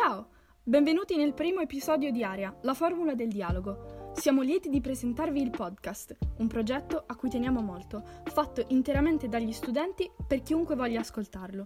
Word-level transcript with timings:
Ciao, 0.00 0.28
benvenuti 0.62 1.16
nel 1.16 1.34
primo 1.34 1.58
episodio 1.58 2.12
di 2.12 2.22
Aria, 2.22 2.56
la 2.62 2.72
formula 2.72 3.16
del 3.16 3.26
dialogo. 3.26 4.12
Siamo 4.14 4.42
lieti 4.42 4.68
di 4.68 4.80
presentarvi 4.80 5.42
il 5.42 5.50
podcast, 5.50 6.16
un 6.36 6.46
progetto 6.46 7.02
a 7.04 7.16
cui 7.16 7.28
teniamo 7.28 7.60
molto, 7.60 8.04
fatto 8.26 8.64
interamente 8.68 9.28
dagli 9.28 9.50
studenti 9.50 10.08
per 10.24 10.42
chiunque 10.42 10.76
voglia 10.76 11.00
ascoltarlo. 11.00 11.64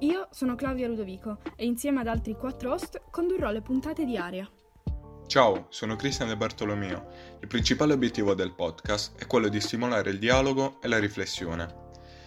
Io 0.00 0.28
sono 0.32 0.54
Claudia 0.54 0.86
Ludovico 0.86 1.38
e 1.56 1.64
insieme 1.64 2.00
ad 2.00 2.08
altri 2.08 2.34
quattro 2.34 2.74
host 2.74 3.00
condurrò 3.10 3.50
le 3.50 3.62
puntate 3.62 4.04
di 4.04 4.18
Aria. 4.18 4.46
Ciao, 5.26 5.64
sono 5.70 5.96
Cristian 5.96 6.28
De 6.28 6.36
Bartolomeo. 6.36 7.06
Il 7.40 7.48
principale 7.48 7.94
obiettivo 7.94 8.34
del 8.34 8.52
podcast 8.52 9.18
è 9.18 9.26
quello 9.26 9.48
di 9.48 9.60
stimolare 9.60 10.10
il 10.10 10.18
dialogo 10.18 10.76
e 10.82 10.88
la 10.88 10.98
riflessione. 10.98 11.80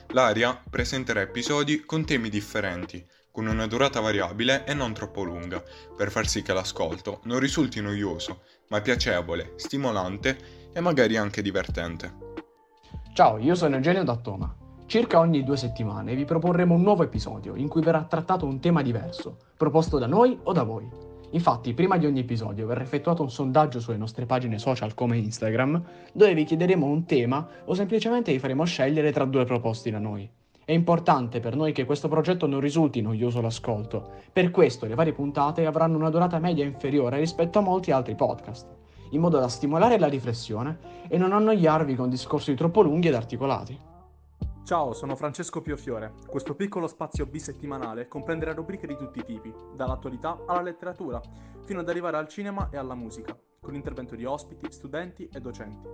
L'aria 0.07 0.59
presenterà 0.67 1.21
episodi 1.21 1.85
con 1.85 2.03
temi 2.03 2.29
differenti, 2.29 3.05
con 3.35 3.47
una 3.47 3.67
durata 3.67 3.99
variabile 3.99 4.63
e 4.63 4.73
non 4.73 4.93
troppo 4.93 5.21
lunga, 5.21 5.61
per 5.93 6.09
far 6.09 6.25
sì 6.25 6.41
che 6.41 6.53
l'ascolto 6.53 7.19
non 7.23 7.39
risulti 7.39 7.81
noioso, 7.81 8.43
ma 8.69 8.79
piacevole, 8.79 9.55
stimolante 9.57 10.37
e 10.71 10.79
magari 10.79 11.17
anche 11.17 11.41
divertente. 11.41 12.13
Ciao, 13.13 13.37
io 13.37 13.53
sono 13.53 13.75
Eugenio 13.75 14.05
Dattoma. 14.05 14.55
Circa 14.85 15.19
ogni 15.19 15.43
due 15.43 15.57
settimane 15.57 16.15
vi 16.15 16.23
proporremo 16.23 16.75
un 16.75 16.81
nuovo 16.81 17.03
episodio 17.03 17.55
in 17.55 17.67
cui 17.67 17.81
verrà 17.81 18.05
trattato 18.05 18.45
un 18.45 18.61
tema 18.61 18.81
diverso, 18.81 19.35
proposto 19.57 19.99
da 19.99 20.07
noi 20.07 20.39
o 20.43 20.53
da 20.53 20.63
voi. 20.63 20.87
Infatti, 21.31 21.73
prima 21.73 21.97
di 21.97 22.05
ogni 22.05 22.21
episodio 22.21 22.65
verrà 22.65 22.83
effettuato 22.83 23.21
un 23.21 23.29
sondaggio 23.29 23.81
sulle 23.81 23.97
nostre 23.97 24.25
pagine 24.25 24.59
social 24.59 24.93
come 24.93 25.17
Instagram, 25.17 25.83
dove 26.13 26.33
vi 26.33 26.45
chiederemo 26.45 26.85
un 26.85 27.03
tema 27.03 27.45
o 27.65 27.73
semplicemente 27.73 28.31
vi 28.31 28.39
faremo 28.39 28.63
scegliere 28.63 29.11
tra 29.11 29.25
due 29.25 29.43
proposti 29.43 29.91
da 29.91 29.99
noi. 29.99 30.31
È 30.65 30.71
importante 30.71 31.39
per 31.39 31.55
noi 31.55 31.73
che 31.73 31.85
questo 31.85 32.07
progetto 32.07 32.47
non 32.47 32.59
risulti 32.59 32.99
noioso 32.99 33.39
l'ascolto, 33.39 34.13
per 34.33 34.49
questo 34.49 34.87
le 34.87 34.95
varie 34.95 35.13
puntate 35.13 35.67
avranno 35.67 35.95
una 35.95 36.09
durata 36.09 36.39
media 36.39 36.65
inferiore 36.65 37.19
rispetto 37.19 37.59
a 37.59 37.61
molti 37.61 37.91
altri 37.91 38.15
podcast, 38.15 38.75
in 39.11 39.21
modo 39.21 39.37
da 39.37 39.47
stimolare 39.47 39.99
la 39.99 40.07
riflessione 40.07 41.05
e 41.07 41.19
non 41.19 41.33
annoiarvi 41.33 41.93
con 41.93 42.09
discorsi 42.09 42.55
troppo 42.55 42.81
lunghi 42.81 43.09
ed 43.09 43.13
articolati. 43.13 43.79
Ciao, 44.63 44.93
sono 44.93 45.15
Francesco 45.15 45.61
Piofiore. 45.61 46.13
Questo 46.25 46.55
piccolo 46.55 46.87
spazio 46.87 47.27
bisettimanale 47.27 48.07
comprenderà 48.07 48.53
rubriche 48.53 48.87
di 48.87 48.97
tutti 48.97 49.19
i 49.19 49.23
tipi, 49.23 49.53
dall'attualità 49.75 50.45
alla 50.47 50.63
letteratura, 50.63 51.21
fino 51.63 51.81
ad 51.81 51.89
arrivare 51.89 52.17
al 52.17 52.27
cinema 52.27 52.69
e 52.71 52.77
alla 52.77 52.95
musica, 52.95 53.37
con 53.61 53.71
l'intervento 53.73 54.15
di 54.15 54.25
ospiti, 54.25 54.71
studenti 54.71 55.29
e 55.31 55.39
docenti. 55.39 55.87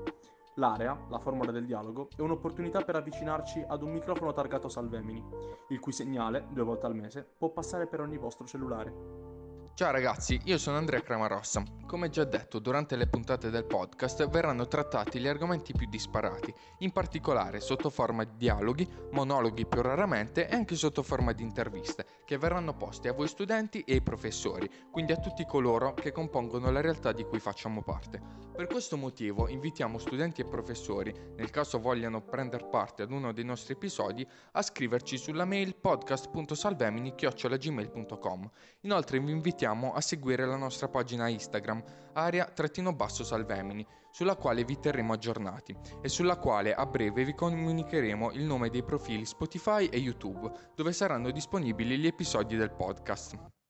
L'area, 0.56 1.06
la 1.10 1.20
formula 1.20 1.52
del 1.52 1.66
dialogo, 1.66 2.10
è 2.16 2.22
un'opportunità 2.22 2.82
per 2.82 2.96
avvicinarci 2.96 3.64
ad 3.66 3.84
un 3.84 3.92
microfono 3.92 4.34
targato 4.34 4.68
Salvemini, 4.68 5.24
il 5.70 5.80
cui 5.80 5.94
segnale, 5.94 6.48
due 6.52 6.64
volte 6.64 6.86
al 6.88 6.96
mese, 6.96 7.26
può 7.38 7.52
passare 7.52 7.88
per 7.88 8.02
ogni 8.02 8.18
vostro 8.18 8.46
cellulare. 8.46 9.31
Ciao 9.74 9.92
ragazzi, 9.92 10.38
io 10.44 10.58
sono 10.58 10.76
Andrea 10.78 11.02
Cramarossa. 11.02 11.64
Come 11.88 12.10
già 12.10 12.26
detto, 12.26 12.60
durante 12.60 12.98
le 12.98 13.08
puntate 13.08 13.50
del 13.50 13.66
podcast 13.66 14.30
verranno 14.30 14.68
trattati 14.68 15.20
gli 15.20 15.28
argomenti 15.28 15.74
più 15.74 15.88
disparati, 15.90 16.54
in 16.80 16.92
particolare 16.92 17.62
sotto 17.62 17.90
forma 17.90 18.26
di 18.26 18.36
dialoghi, 18.38 18.86
monologhi 19.12 19.66
più 19.66 19.82
raramente 19.82 20.46
e 20.48 20.56
anche 20.56 20.76
sotto 20.76 21.04
forma 21.04 21.32
di 21.32 21.42
interviste, 21.42 22.06
che 22.26 22.38
verranno 22.38 22.76
poste 22.76 23.08
a 23.08 23.14
voi 23.14 23.30
studenti 23.30 23.80
e 23.82 23.94
ai 23.94 24.02
professori, 24.02 24.70
quindi 24.92 25.14
a 25.14 25.18
tutti 25.18 25.46
coloro 25.46 25.94
che 25.94 26.12
compongono 26.12 26.70
la 26.70 26.82
realtà 26.82 27.14
di 27.14 27.24
cui 27.24 27.40
facciamo 27.40 27.82
parte. 27.82 28.50
Per 28.54 28.68
questo 28.68 28.98
motivo 28.98 29.48
invitiamo 29.48 29.98
studenti 29.98 30.42
e 30.42 30.46
professori, 30.46 31.12
nel 31.36 31.50
caso 31.50 31.80
vogliano 31.80 32.22
prendere 32.22 32.68
parte 32.70 33.02
ad 33.04 33.12
uno 33.12 33.32
dei 33.34 33.46
nostri 33.46 33.74
episodi, 33.74 34.28
a 34.52 34.62
scriverci 34.62 35.18
sulla 35.18 35.46
mail 35.46 35.76
podcast.salvemini.gmail.com. 35.76 38.50
Inoltre 38.82 39.20
vi 39.20 39.32
invitiamo 39.32 39.60
invitiamo 39.62 39.94
a 39.94 40.02
seguire 40.02 40.46
la 40.48 40.56
nostra 40.56 40.88
pagina 40.88 41.28
Instagram 41.28 41.84
aria-salvemini, 42.14 43.86
sulla 44.10 44.36
quale 44.36 44.64
vi 44.64 44.80
terremo 44.80 45.14
aggiornati 45.14 45.78
e 46.02 46.10
sulla 46.10 46.38
quale 46.38 46.74
a 46.74 46.86
breve 46.88 47.24
vi 47.24 47.36
comunicheremo 47.36 48.32
il 48.32 48.42
nome 48.42 48.70
dei 48.70 48.84
profili 48.84 49.24
Spotify 49.24 49.86
e 49.86 49.98
YouTube, 49.98 50.52
dove 50.76 50.94
saranno 50.94 51.30
disponibili 51.30 52.00
gli 52.00 52.08
episodi 52.08 52.56
del 52.56 52.72
podcast. 52.72 53.61